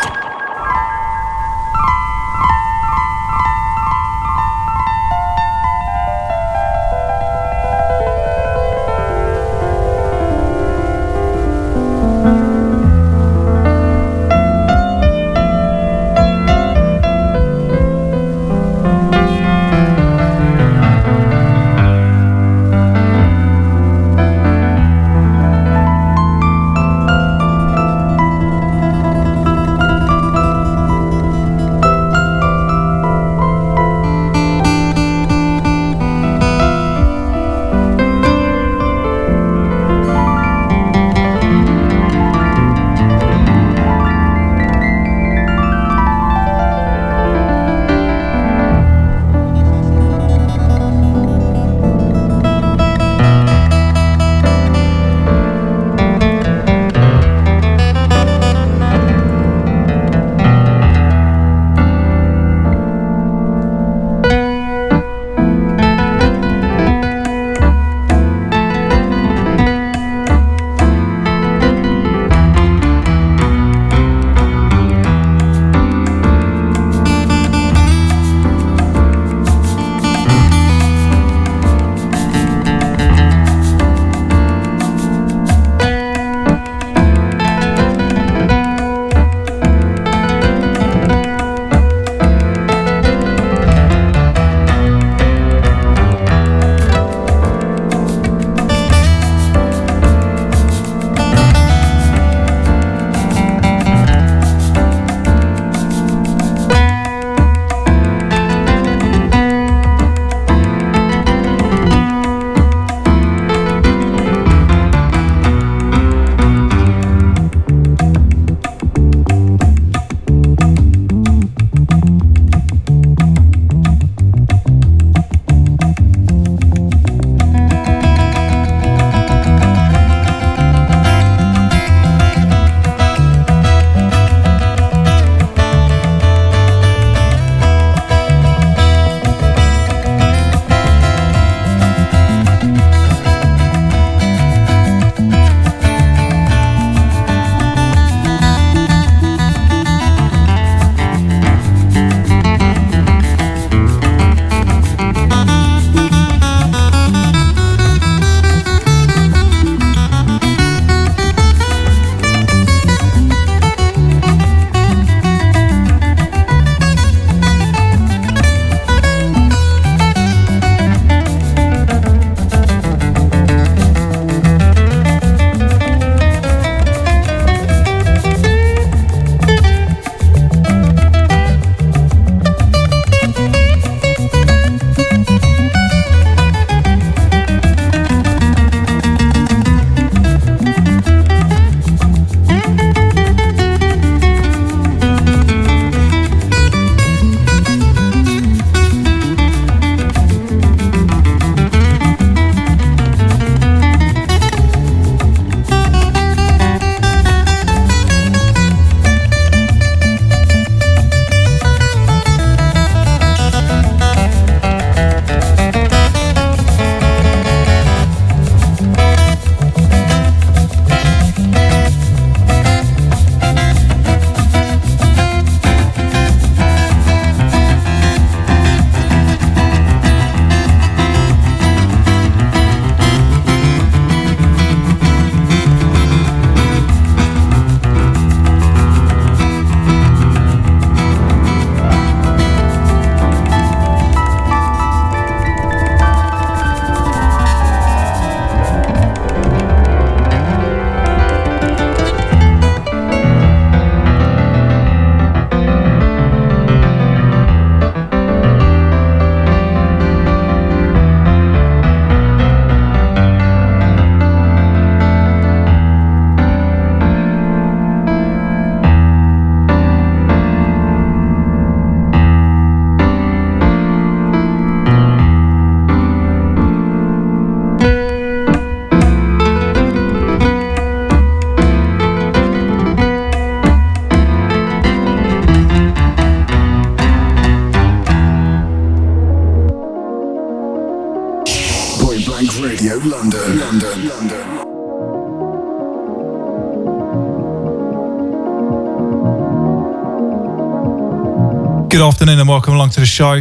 [301.97, 303.37] Good afternoon and welcome along to the show.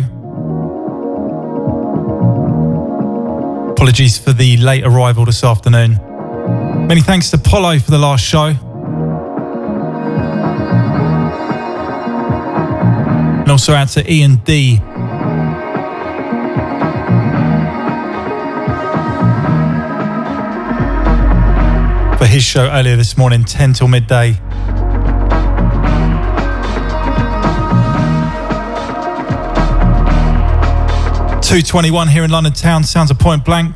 [3.71, 5.99] Apologies for the late arrival this afternoon.
[6.87, 8.55] Many thanks to Polo for the last show.
[13.41, 14.77] And also out to Ian D.
[22.17, 24.39] For his show earlier this morning, 10 till midday.
[31.45, 32.83] 221 here in London town.
[32.83, 33.75] Sounds a point blank.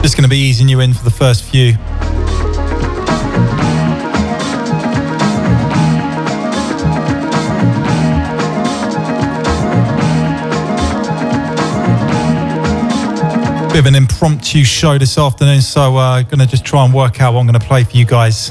[0.00, 1.76] Just going to be easing you in for the first few.
[13.68, 16.92] Bit of an impromptu show this afternoon, so I'm uh, going to just try and
[16.92, 18.50] work out what I'm going to play for you guys.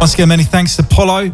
[0.00, 1.30] Once again, many thanks to Polo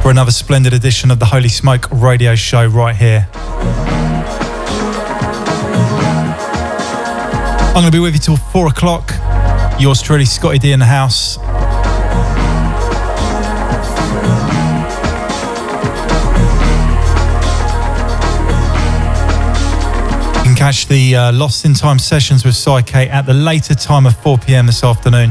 [0.00, 3.28] for another splendid edition of the Holy Smoke radio show right here.
[7.74, 9.12] I'm going to be with you till four o'clock.
[9.80, 11.38] Yours truly, Scottie D in the house.
[20.66, 24.36] Catch the uh, Lost in Time sessions with Psyche at the later time of 4
[24.36, 25.30] pm this afternoon.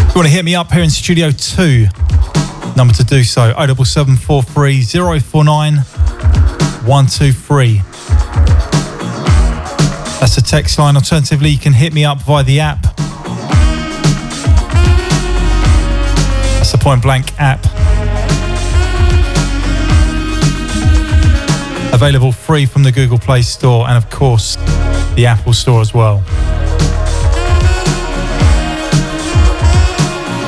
[0.00, 1.86] If you want to hit me up here in Studio 2,
[2.76, 6.05] number to do so 07743 049
[6.86, 7.82] 123.
[10.20, 10.96] That's the text line.
[10.96, 12.96] Alternatively, you can hit me up via the app
[16.66, 17.64] That's the Point Blank app.
[21.94, 24.56] Available free from the Google Play Store and, of course,
[25.14, 26.16] the Apple Store as well.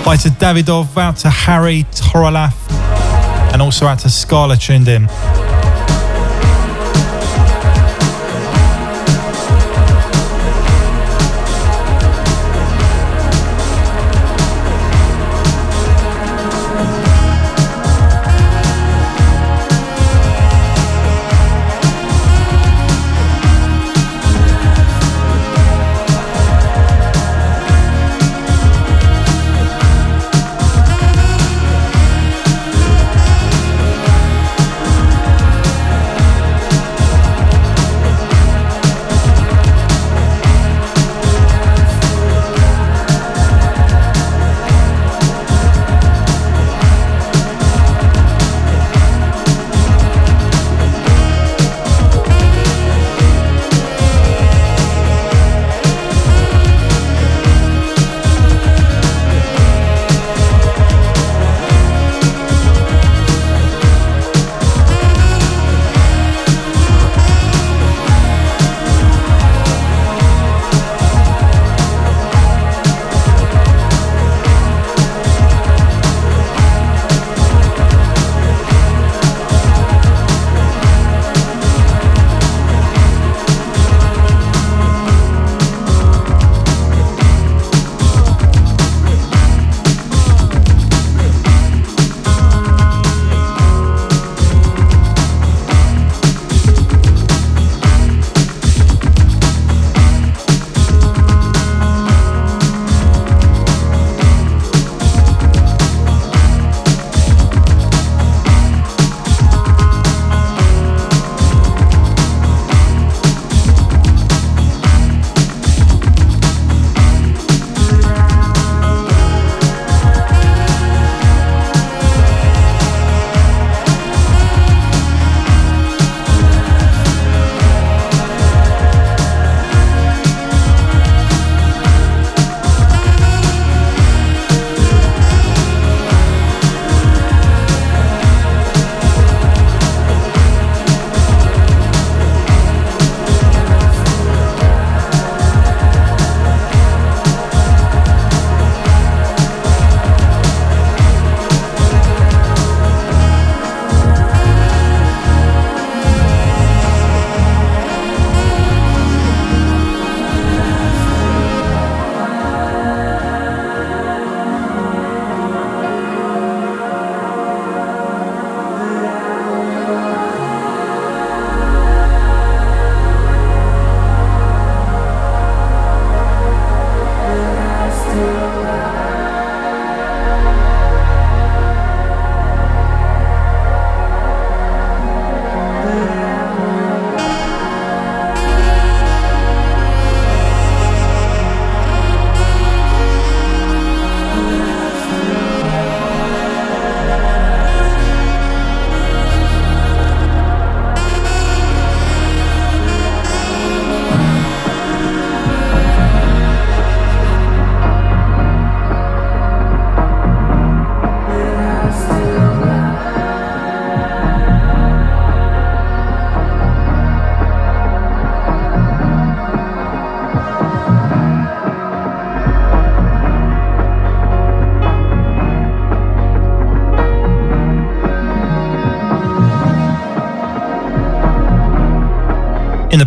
[0.05, 2.57] Bye to Davidov, out to Harry, Toralaf,
[3.53, 5.07] and also out to Scarla tuned in.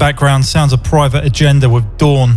[0.01, 2.35] Background, sounds of Private Agenda with Dawn.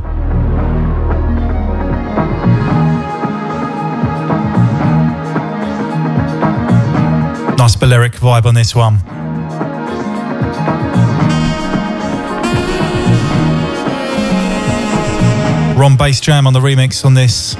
[7.56, 8.99] Nice Balearic vibe on this one.
[15.75, 17.56] Ron Basejam on the remix on this.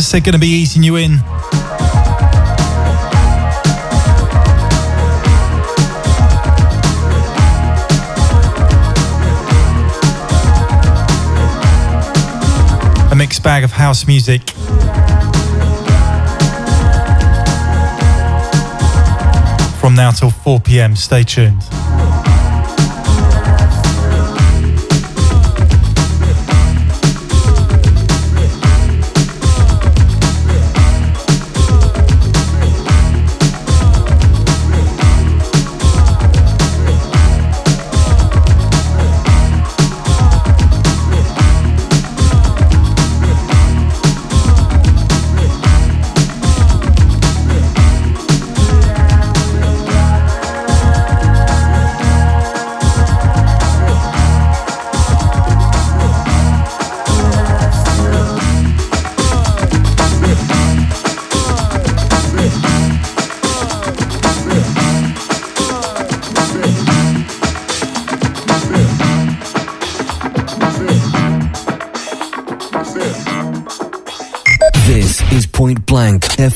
[0.00, 1.18] As I said, going to be easing you in.
[13.10, 14.48] A mixed bag of house music.
[19.80, 21.79] From now till 4 pm, stay tuned.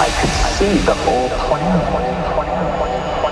[0.00, 3.27] I could see the whole plan.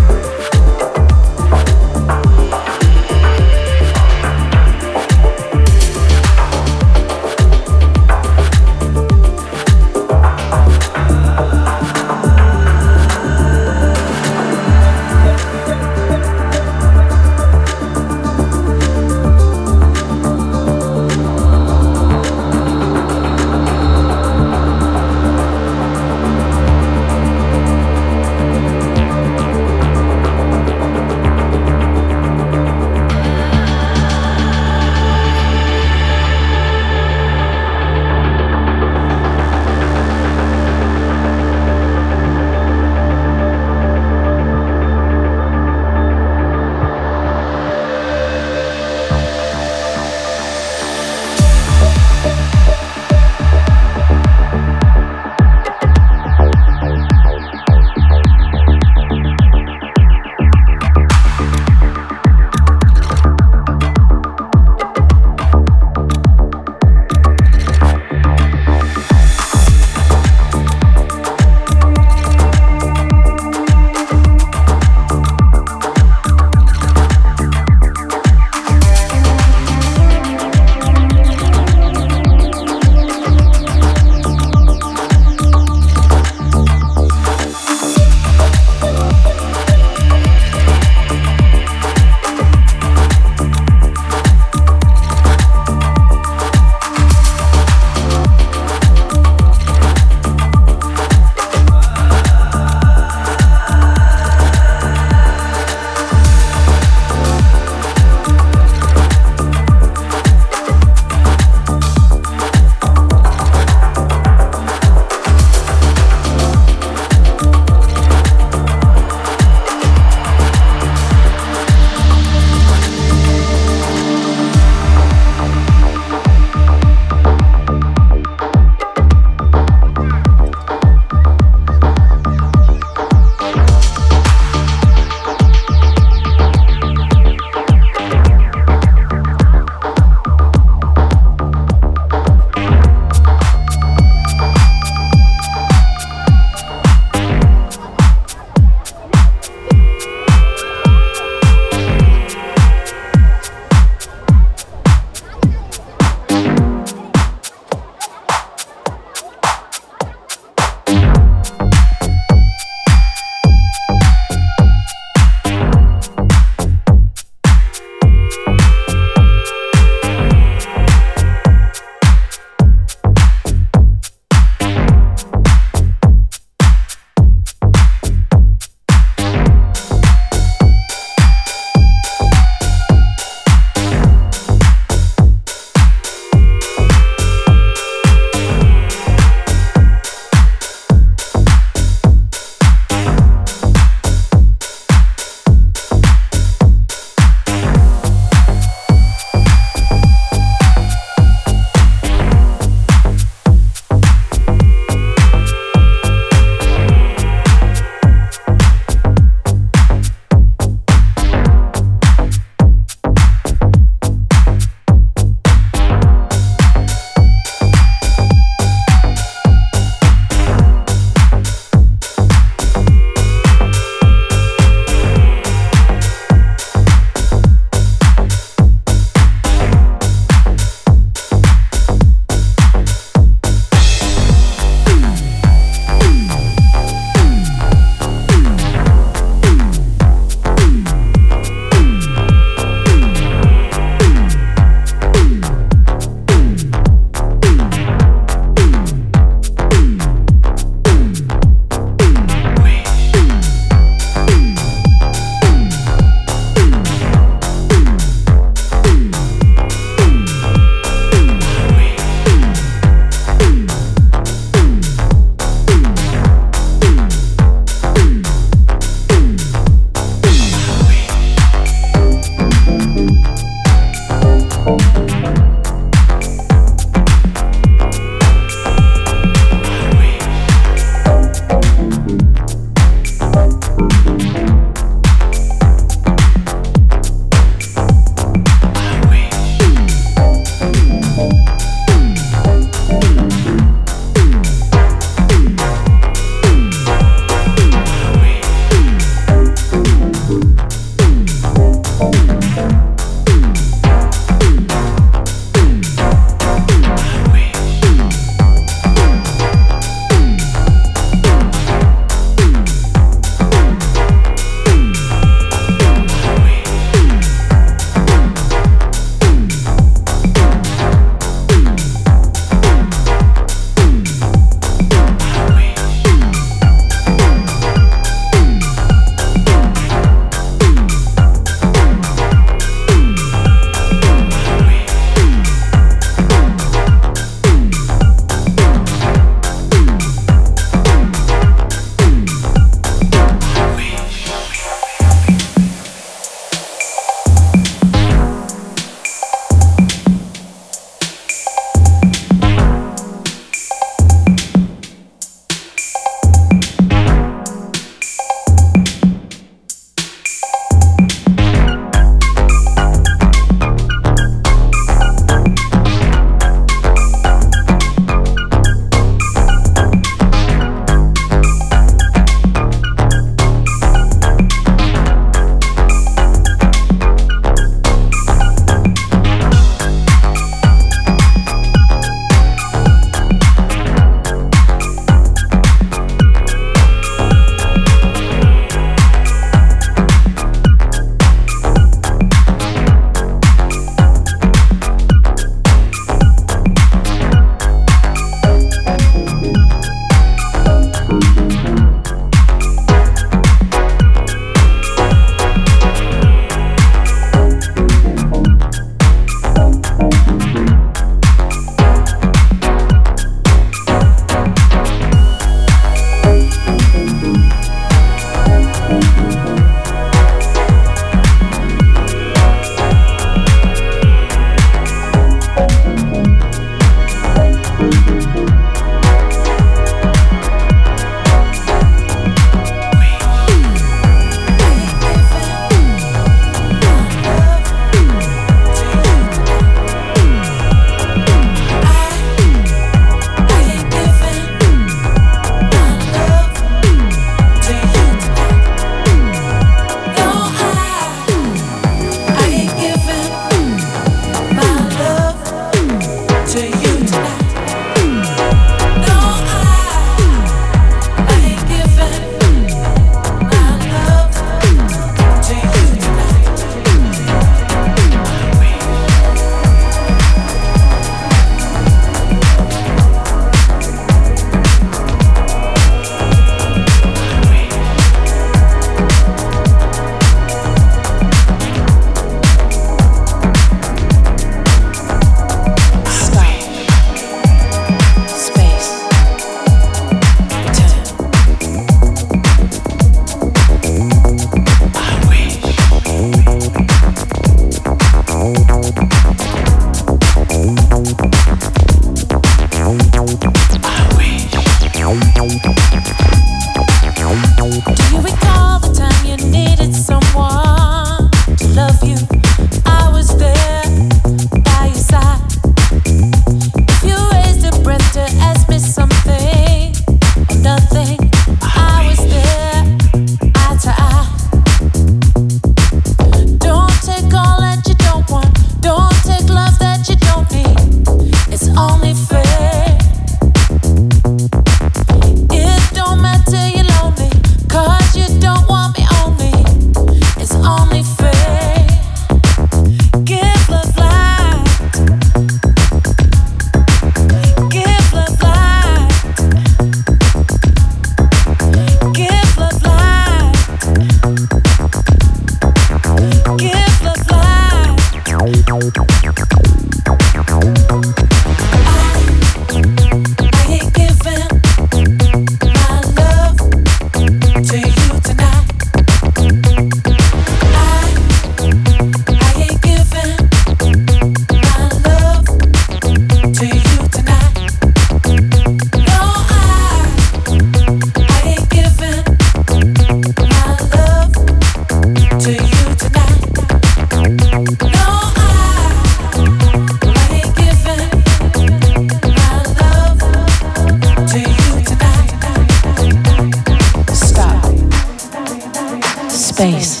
[599.60, 600.00] space.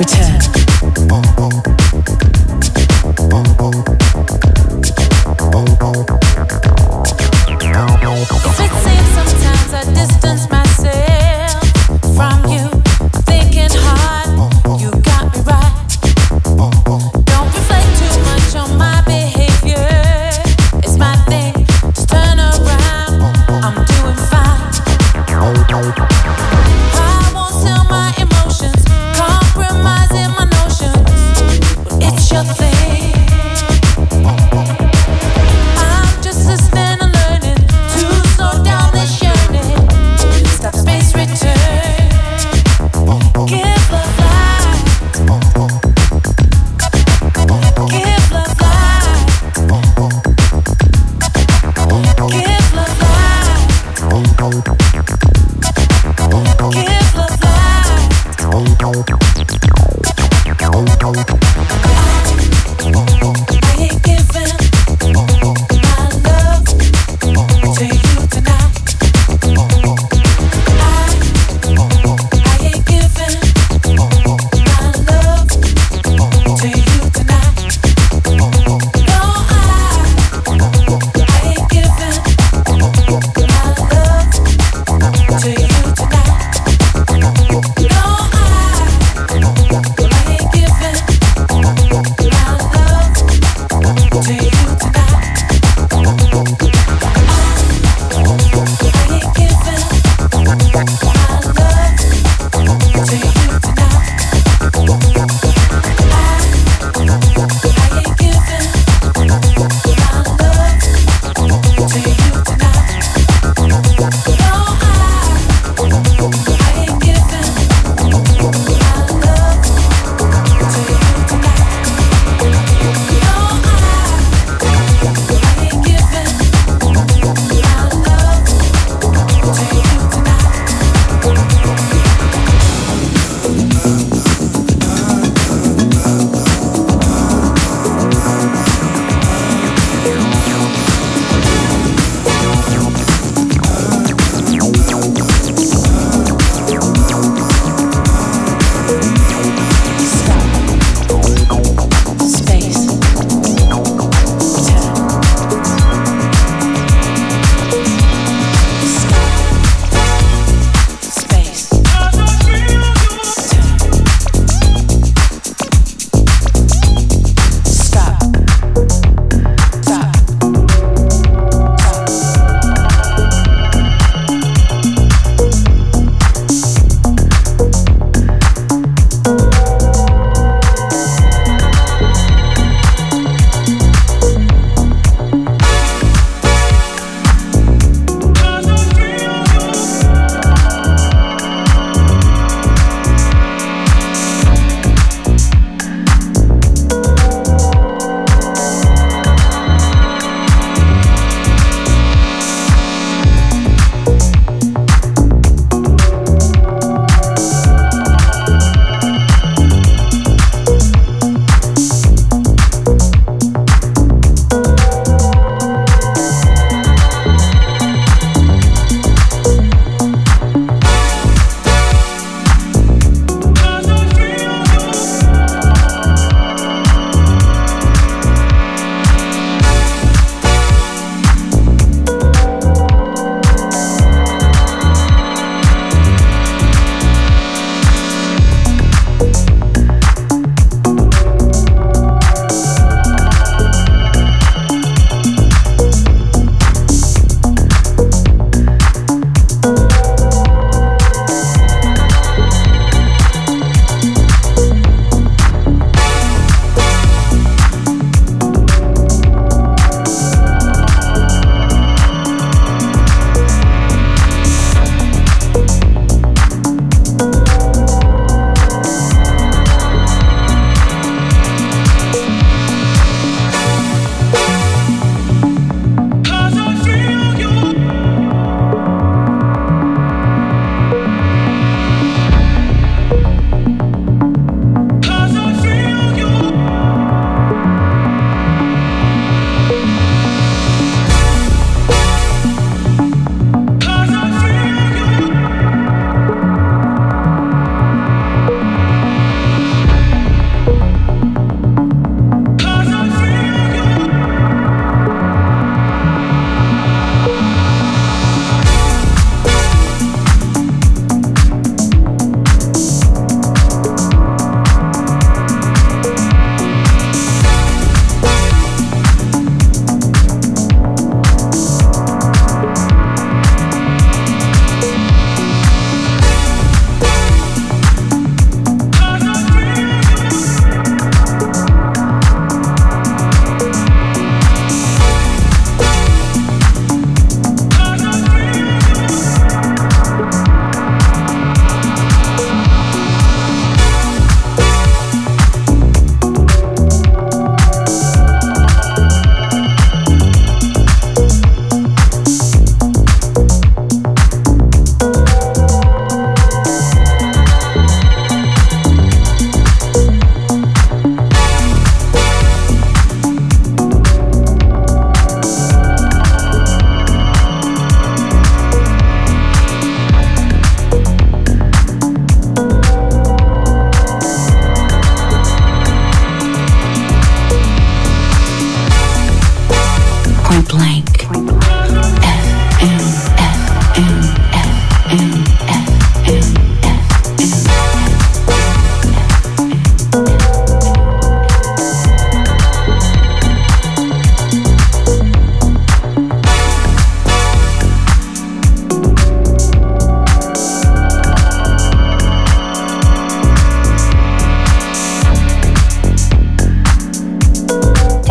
[0.00, 1.83] Return.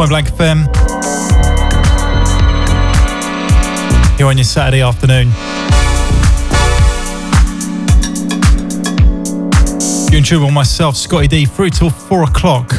[0.04, 0.58] Point Blank FM.
[4.18, 5.28] Here on your Saturday afternoon.
[10.12, 12.72] You and with myself, Scottie D, through till four o'clock.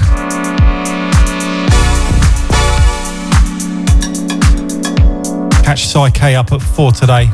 [5.65, 7.31] Catch Psyche up at four today.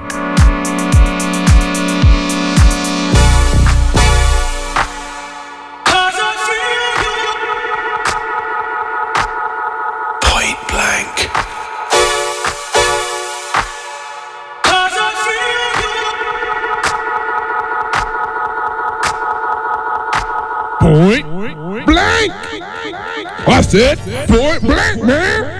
[23.70, 23.98] Said
[24.28, 25.59] point blank, man.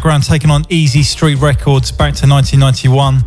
[0.00, 3.22] Background taking on Easy Street Records back to 1991.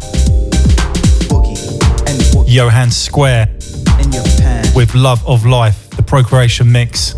[2.48, 3.50] Johann Square
[4.76, 7.14] with Love of Life, the Procreation mix.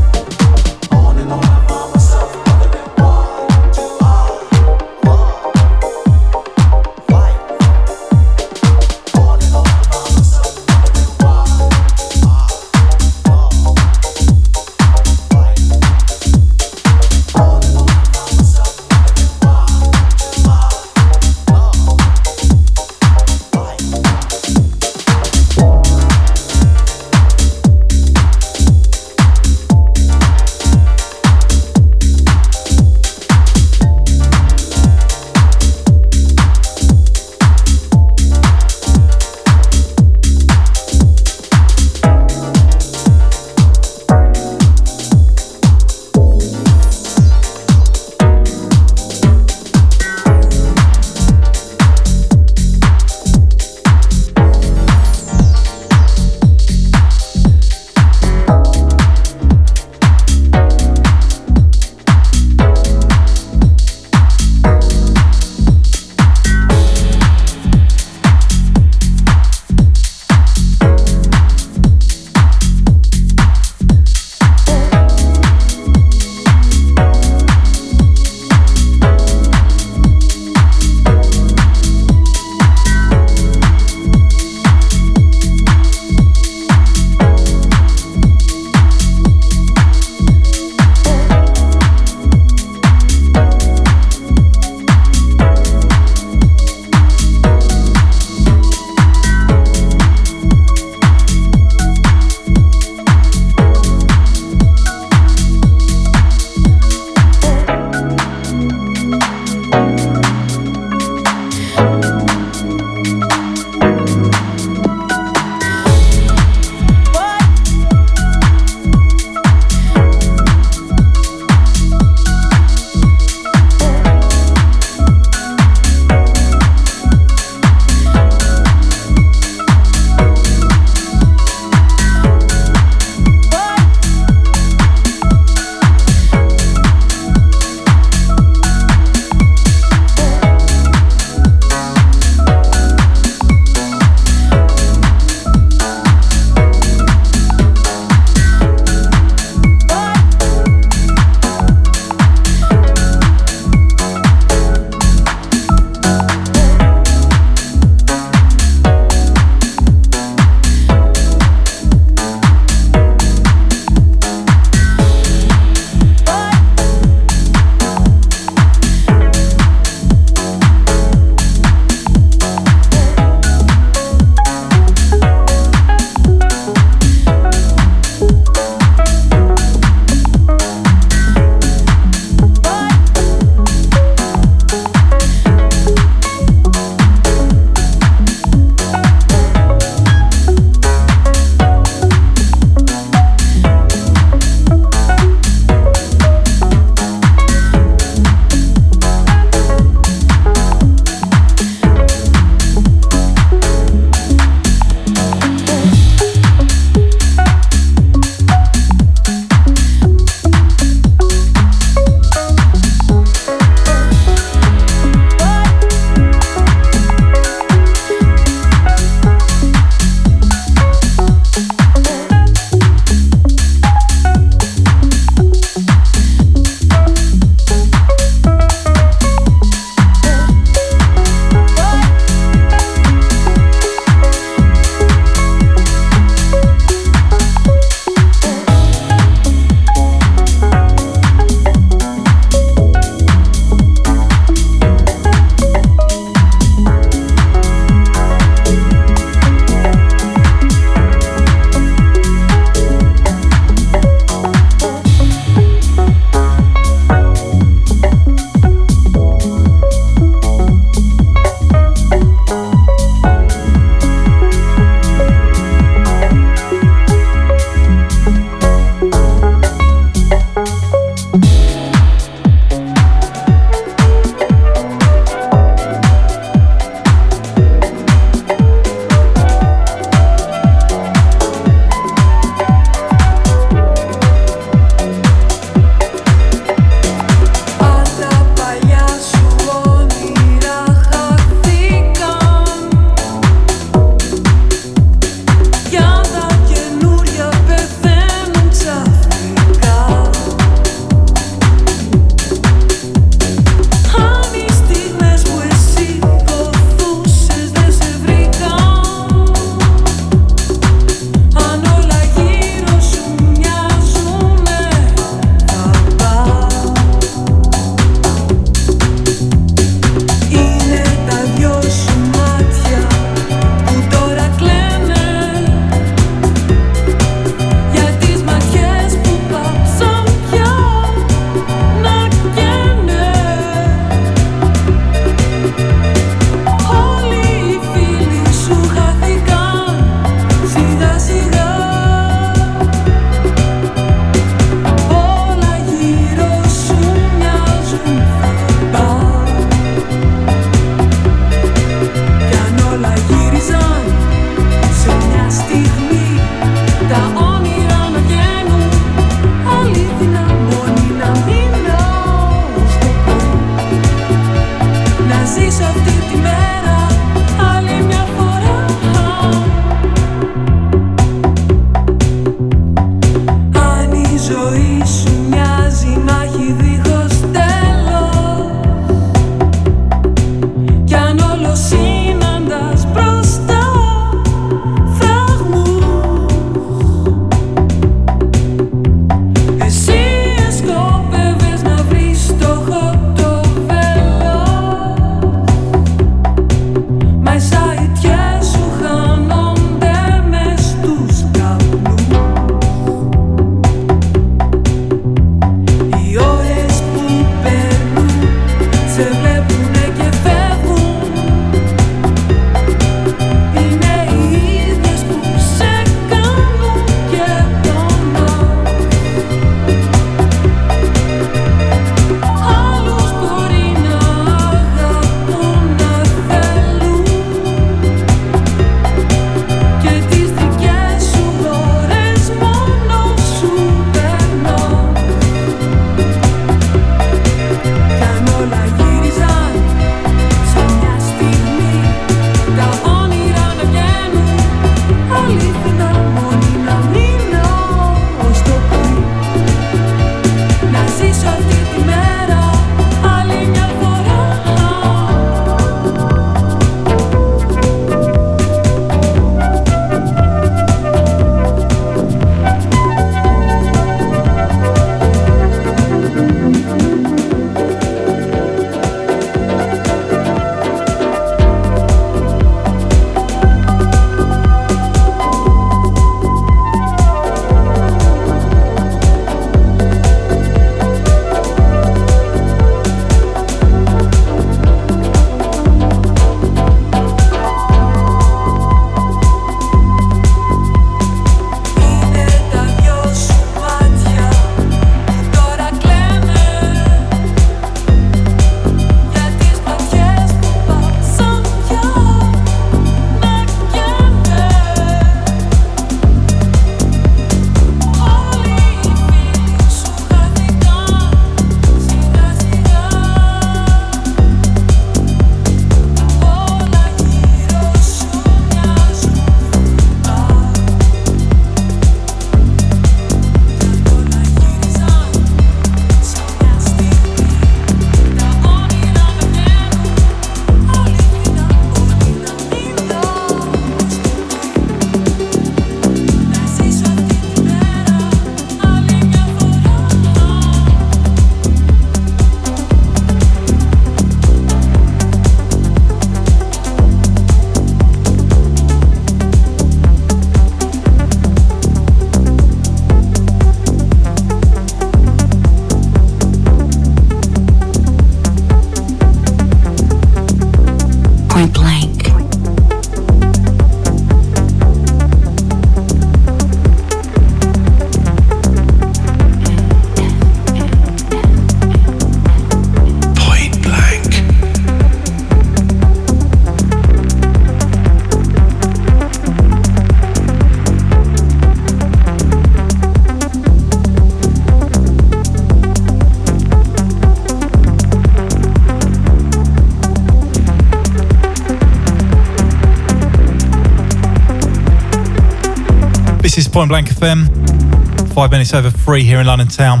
[596.68, 600.00] Point Blank FM, five minutes over three here in London town.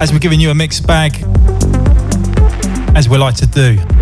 [0.00, 1.22] As we're giving you a mixed bag,
[2.96, 3.95] as we like to do.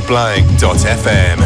[0.00, 1.41] Blank.fm.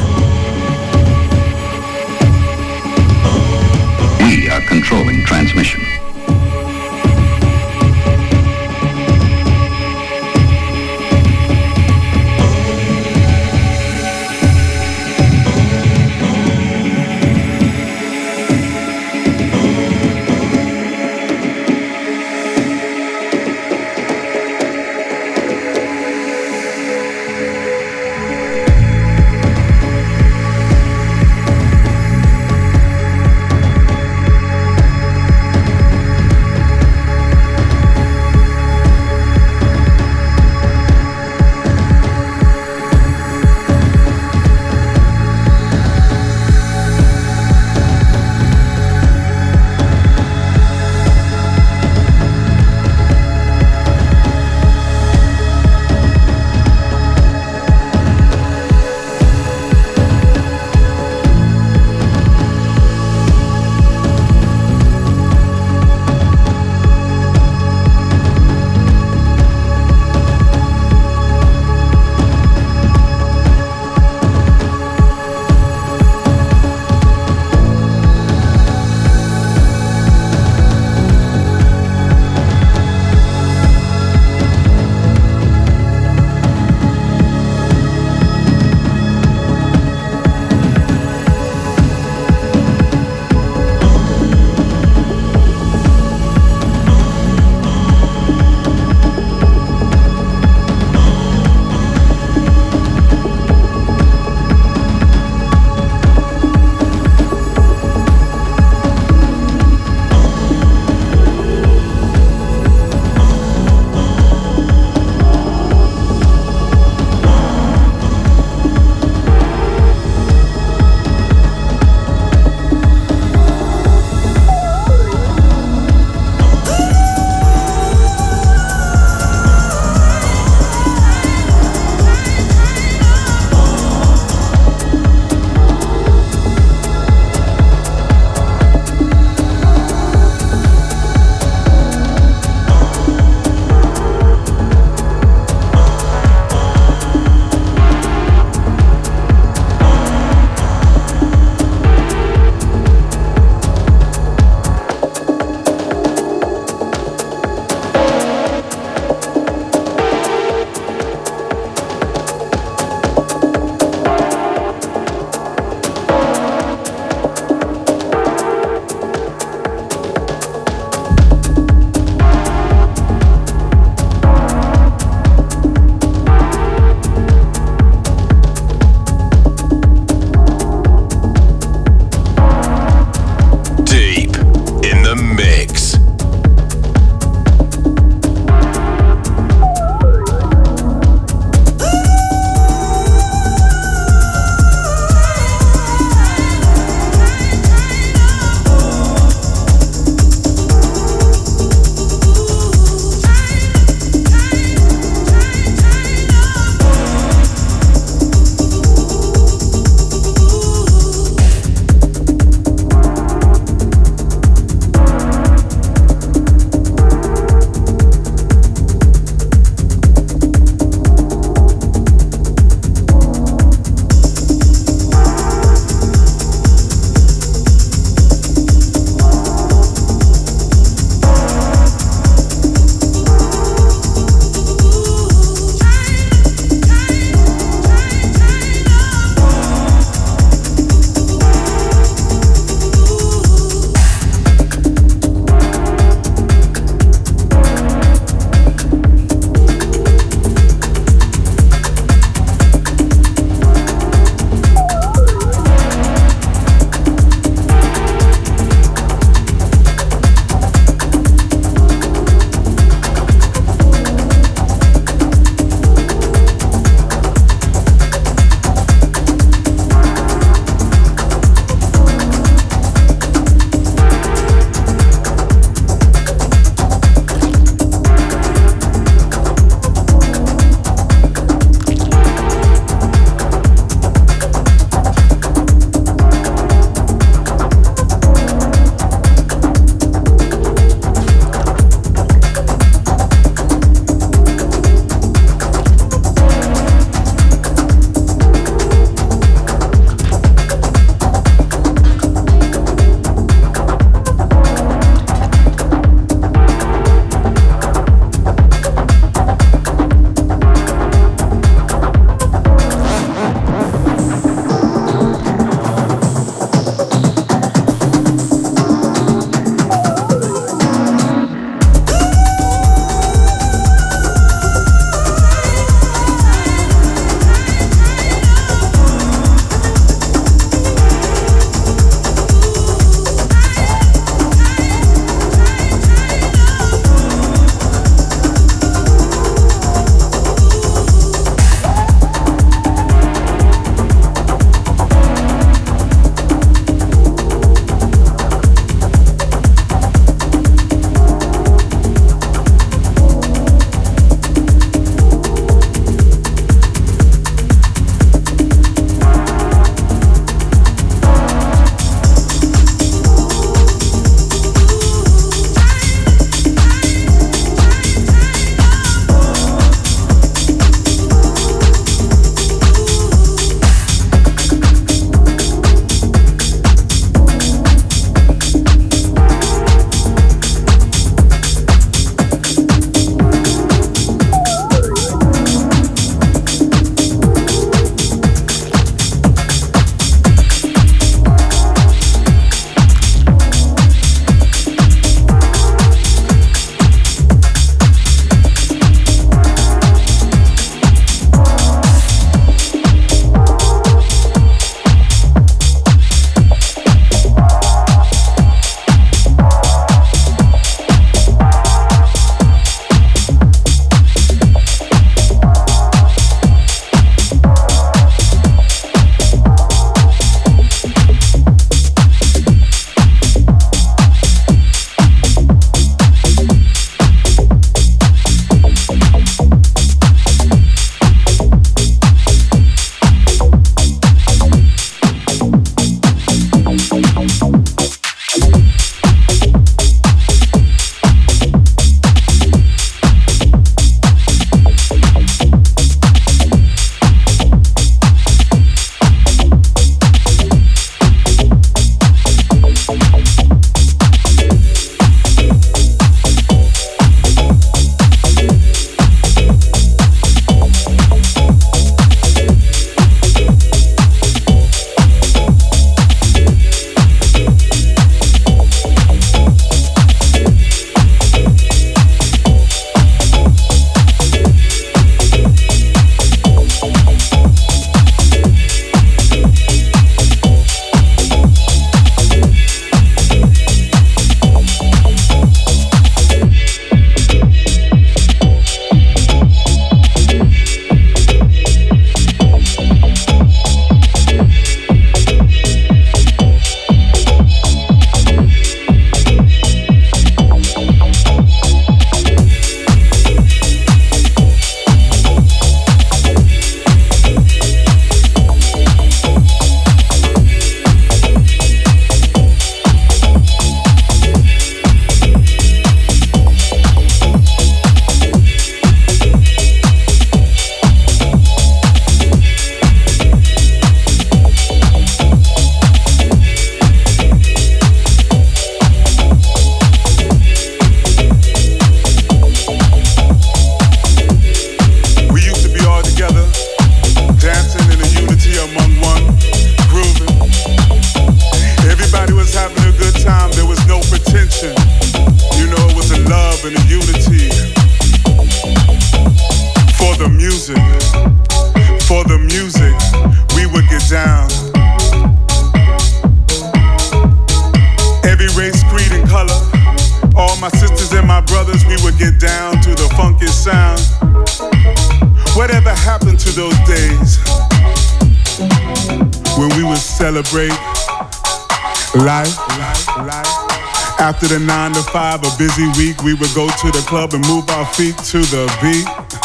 [575.37, 578.59] five, a busy week, we would go to the club and move our feet to
[578.73, 579.56] the beat.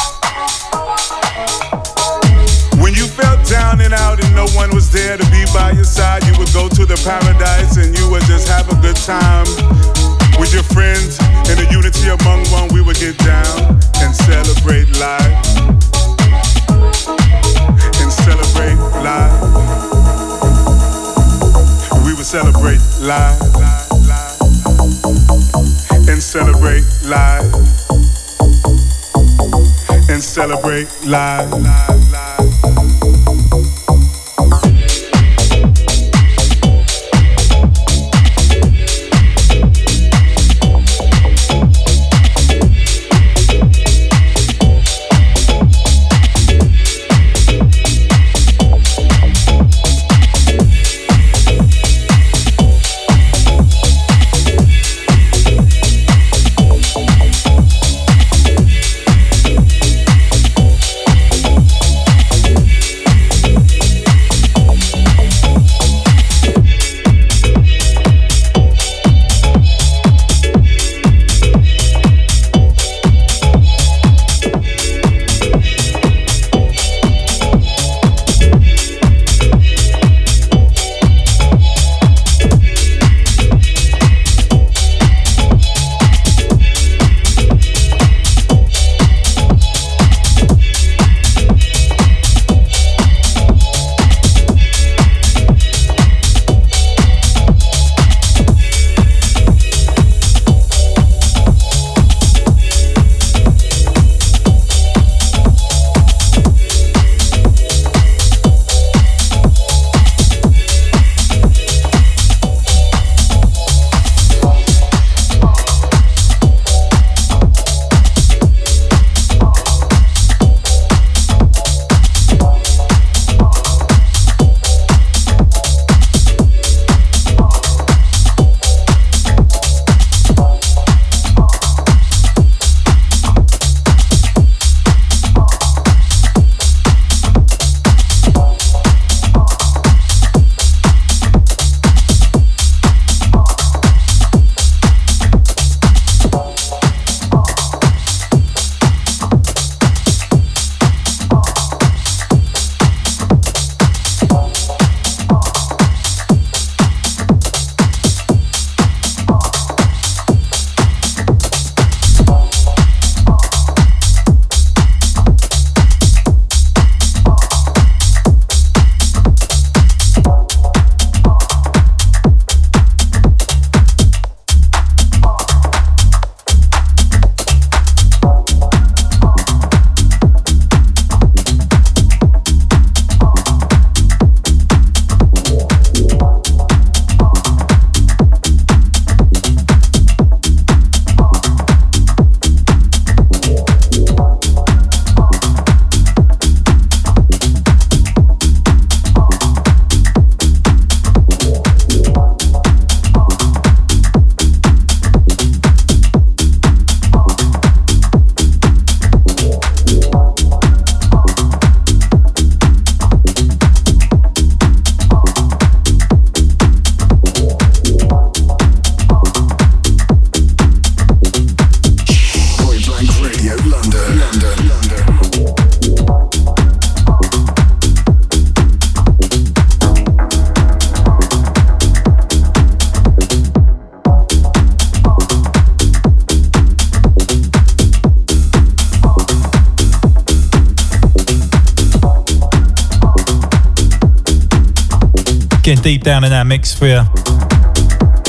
[246.02, 247.02] Deep down in that mix for you.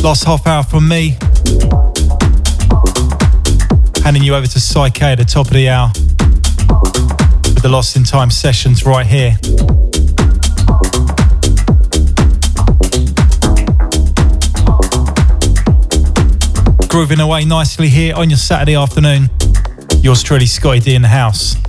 [0.02, 1.16] Last half hour from me.
[4.04, 5.90] Handing you over to Psyche at the top of the hour
[7.44, 9.38] with the Lost in Time sessions right here.
[16.88, 19.30] Grooving away nicely here on your Saturday afternoon.
[20.02, 21.61] Yours truly, Scottie D in the house.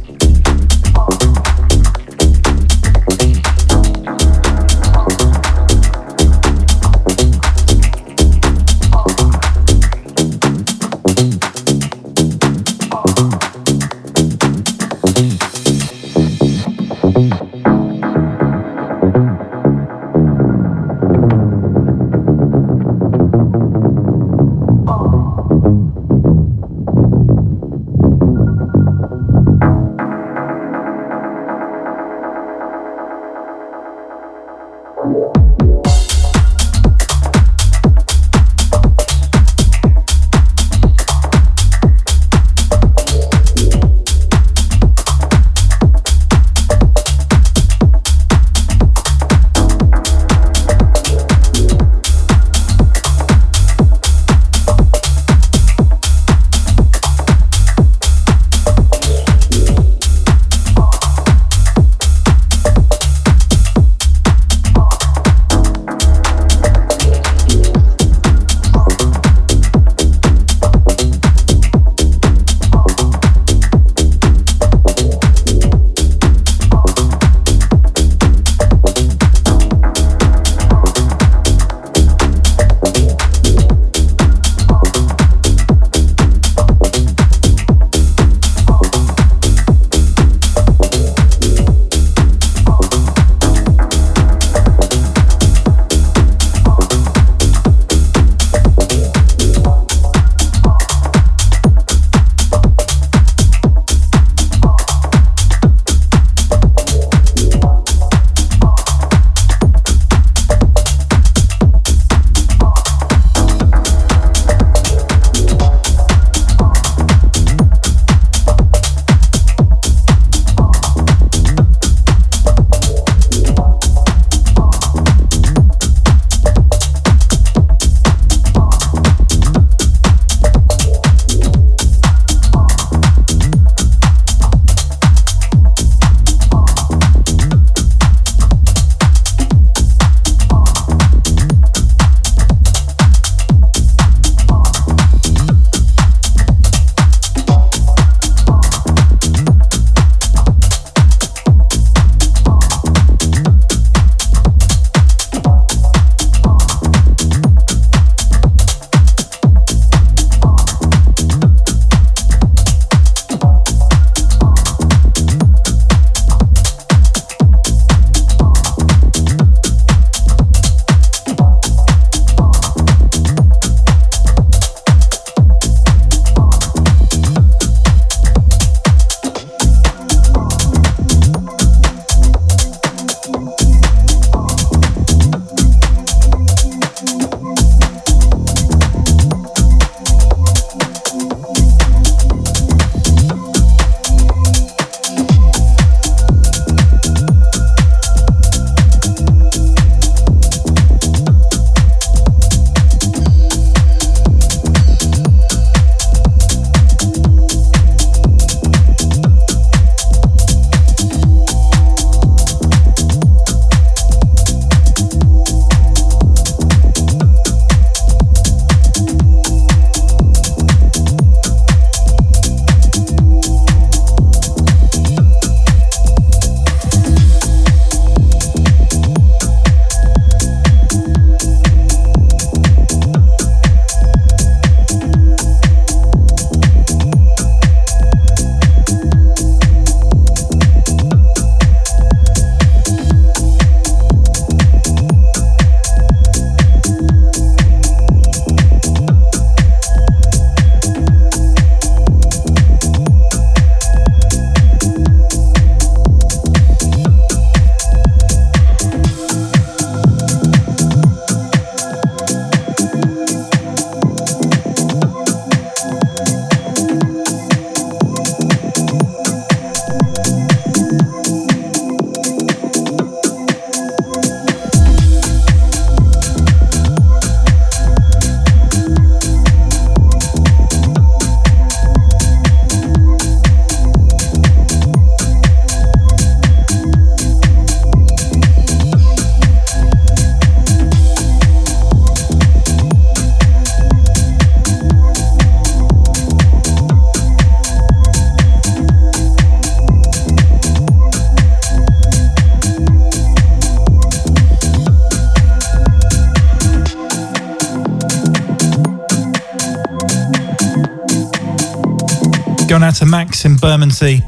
[313.45, 314.22] In Bermondsey.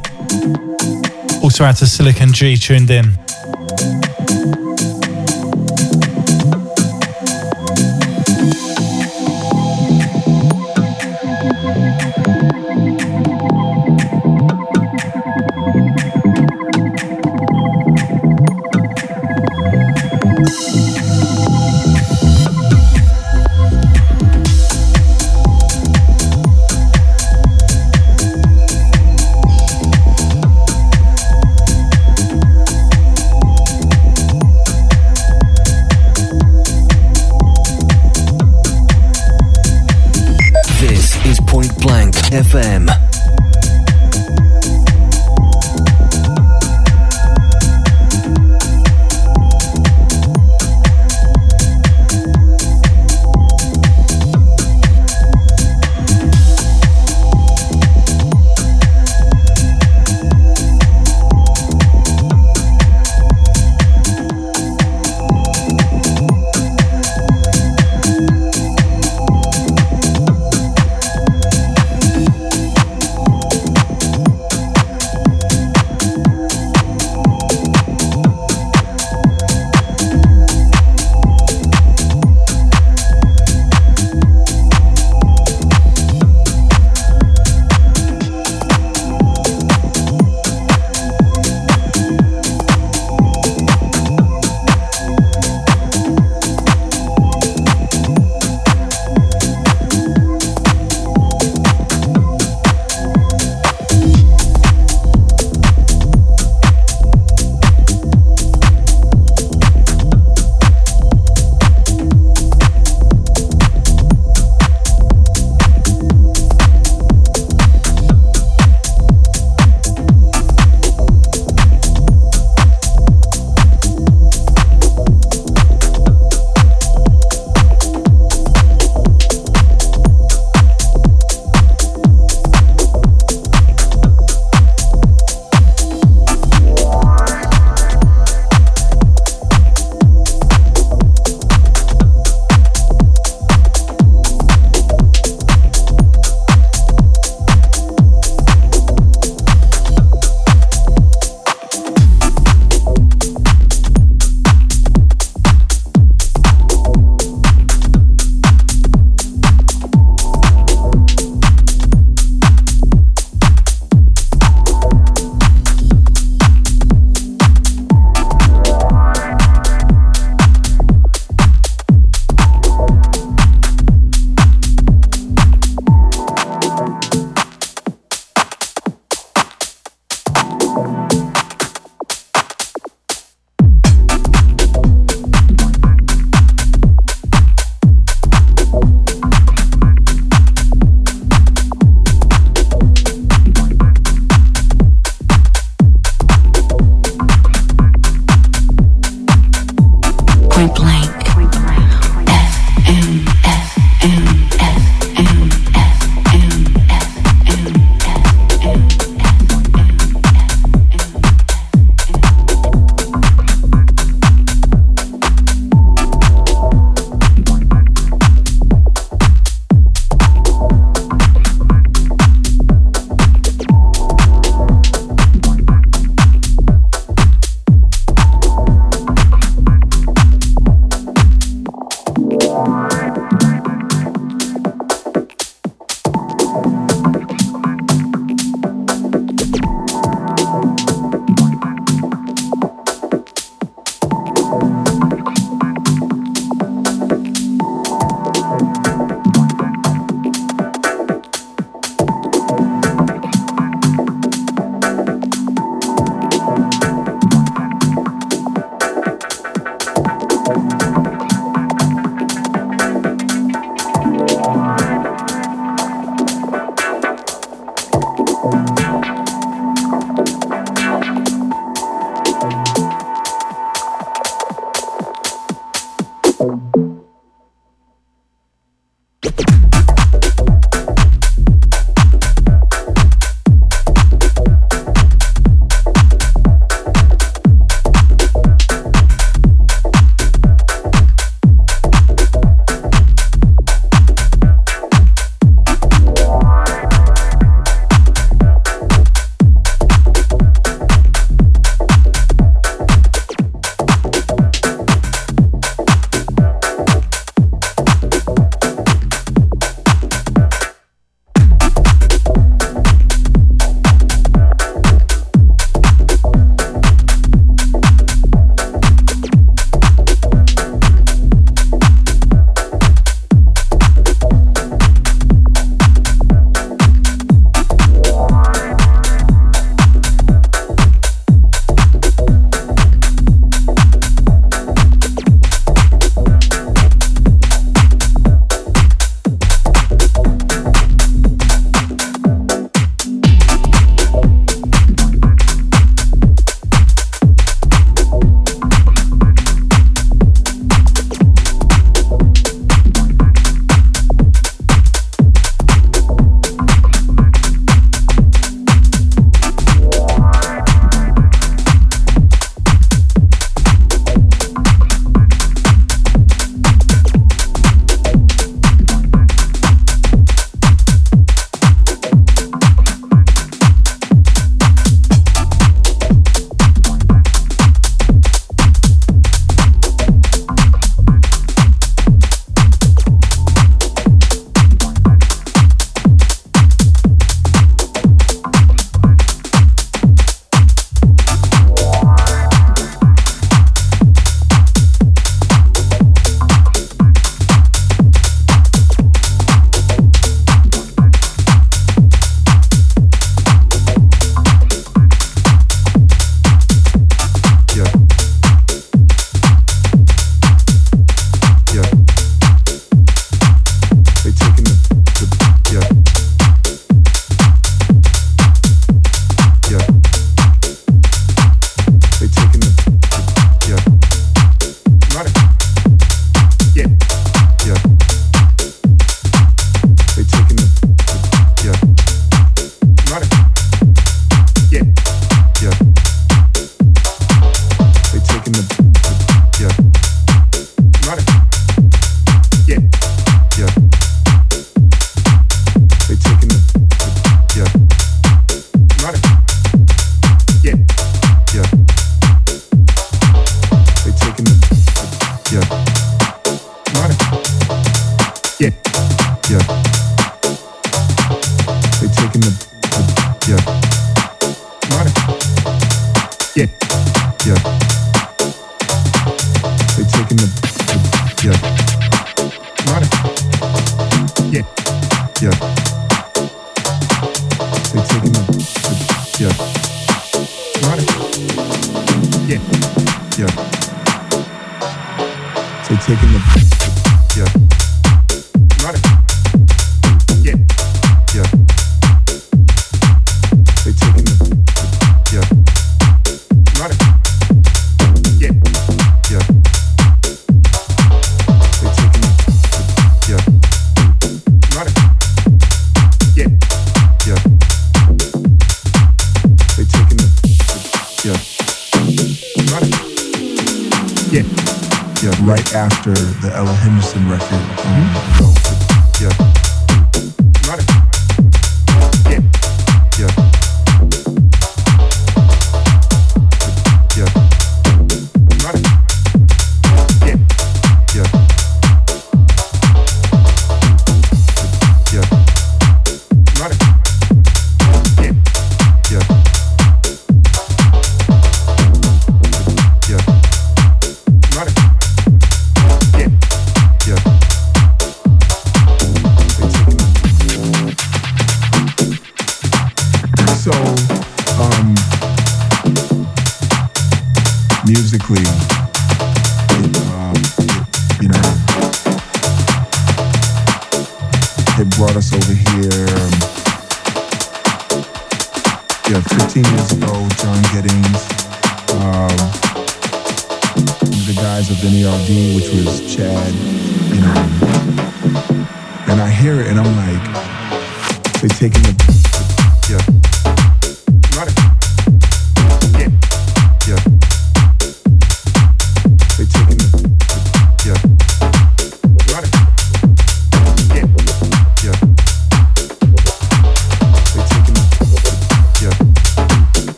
[1.44, 3.12] Also out to Silicon G tuned in.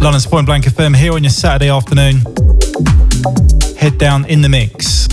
[0.00, 2.18] London's Point Blank FM here on your Saturday afternoon.
[3.76, 5.08] Head down in the mix.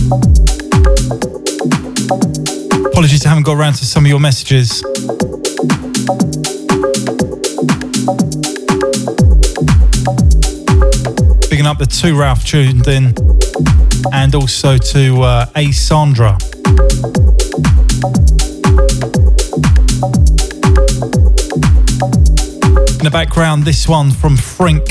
[2.11, 4.81] Apologies I haven't got around to some of your messages.
[11.49, 13.13] Bigging up the two Ralph tuned in
[14.11, 16.37] and also to uh, A Sandra.
[22.99, 24.83] In the background, this one from Frink.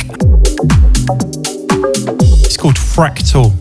[2.47, 3.60] It's called Fractal.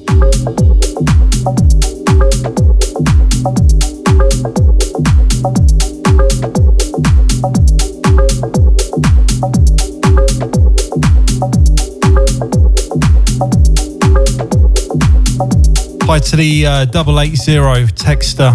[16.20, 18.54] To the uh, double eight zero texter.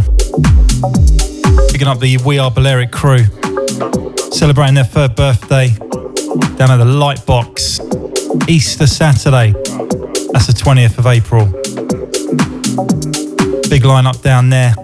[1.73, 3.25] Picking up the We Are Balearic crew.
[4.31, 5.71] Celebrating their third birthday
[6.57, 8.49] down at the Lightbox.
[8.49, 9.53] Easter Saturday.
[10.33, 11.47] That's the 20th of April.
[13.69, 14.75] Big lineup down there.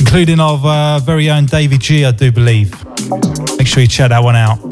[0.00, 2.72] Including our uh, very own David G, I do believe.
[3.56, 4.69] Make sure you check that one out.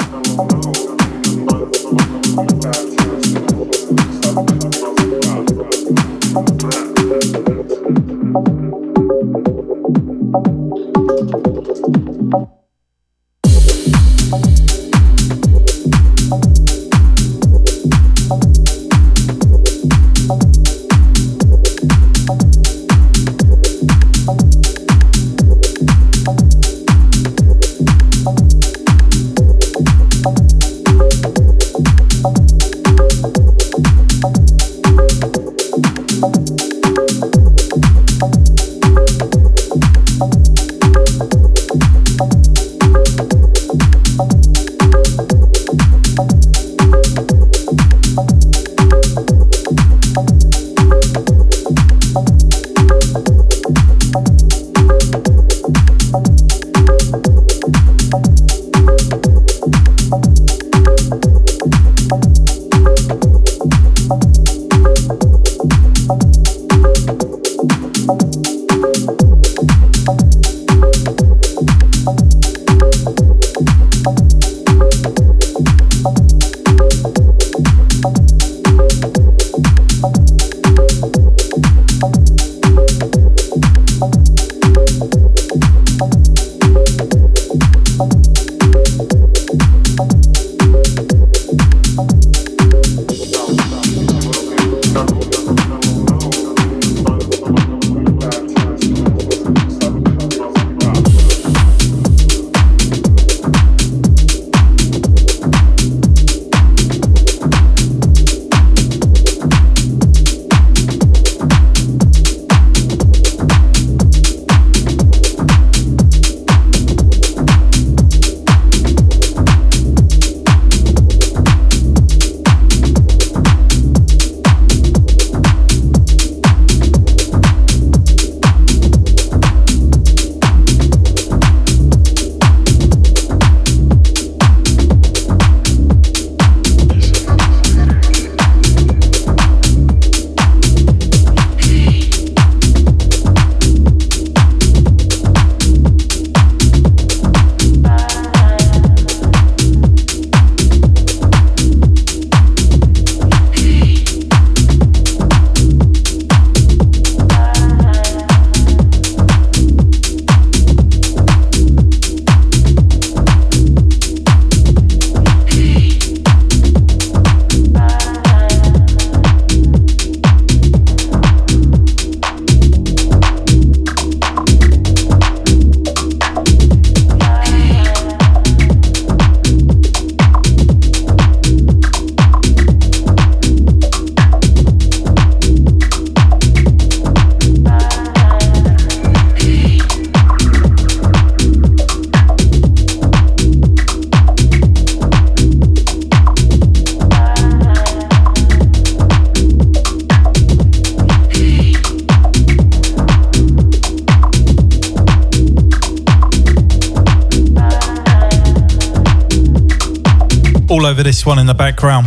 [211.28, 212.06] one in the background.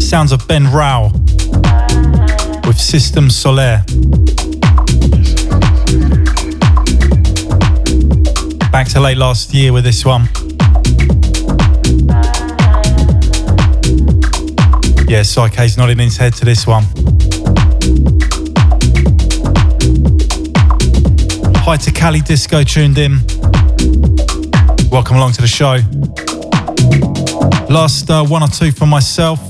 [0.00, 1.10] Sounds of Ben Rao
[2.64, 3.84] with System Solaire.
[8.70, 10.28] Back to late last year with this one.
[15.08, 16.84] Yeah, Psyche's nodding his head to this one.
[21.64, 24.19] Hi to Cali Disco tuned in.
[24.90, 25.78] Welcome along to the show.
[27.72, 29.49] Last uh, one or two for myself.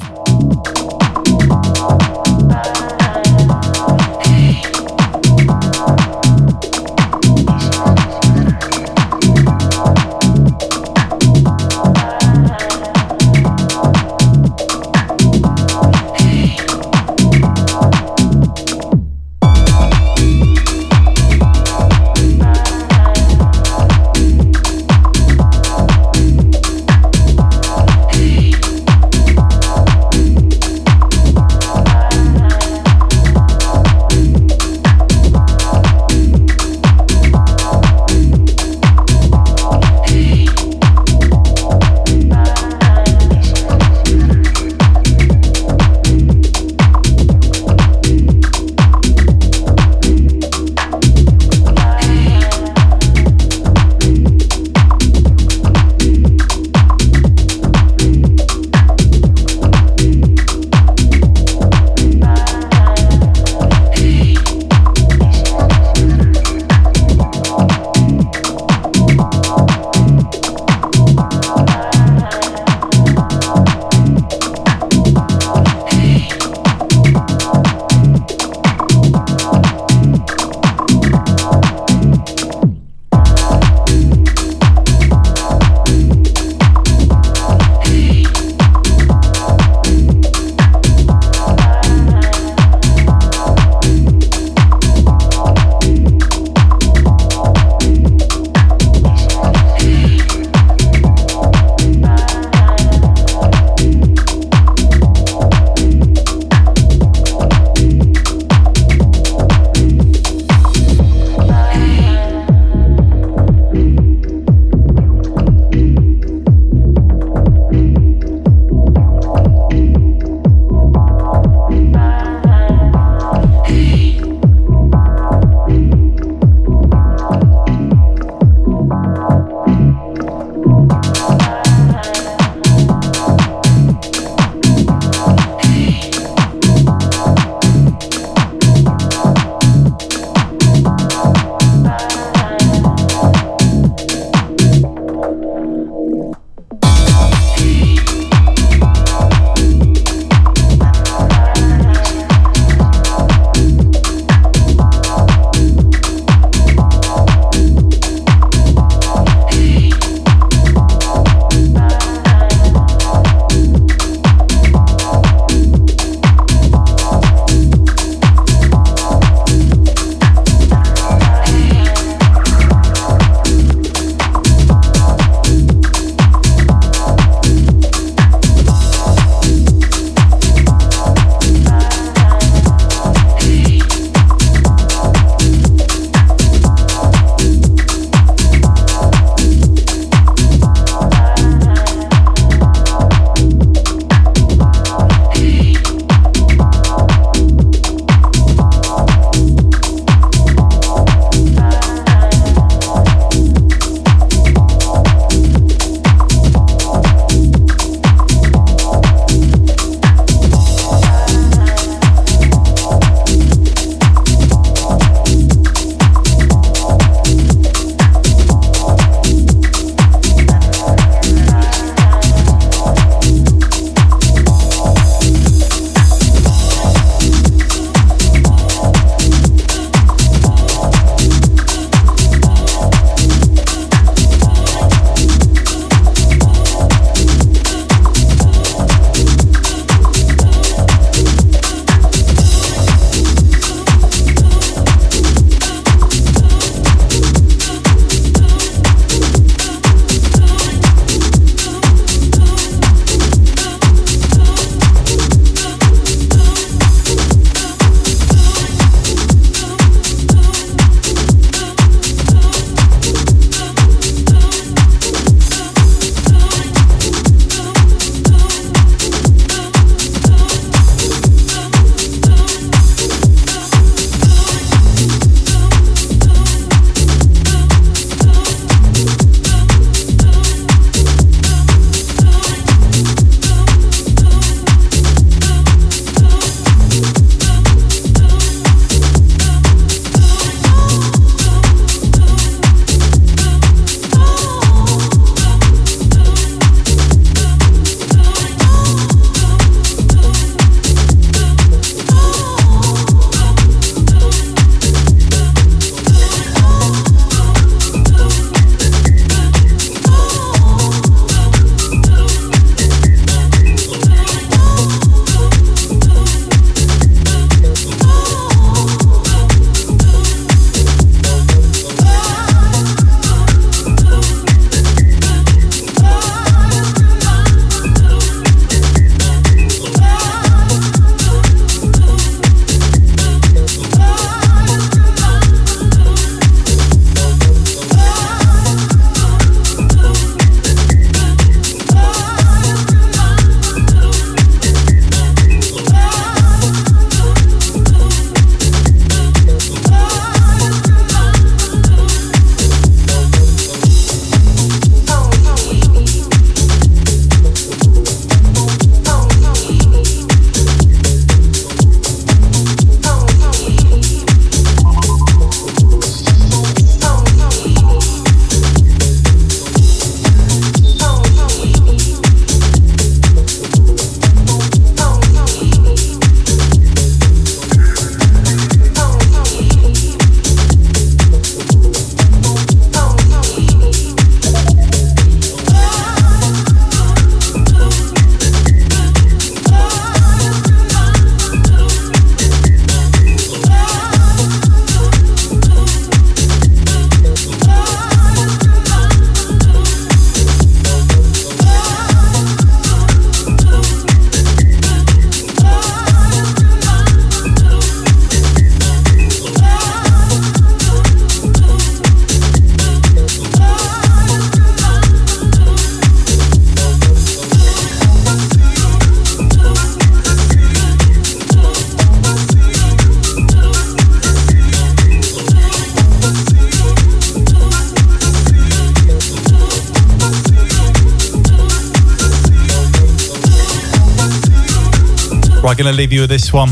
[436.00, 436.70] Leave you with this one.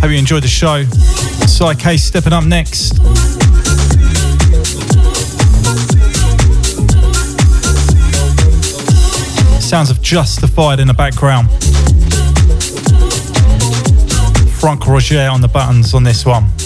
[0.00, 0.84] Hope you enjoyed the show.
[1.46, 2.96] Psyche stepping up next.
[9.60, 11.50] Sounds of Justified in the background.
[14.54, 16.61] Frank Roger on the buttons on this one.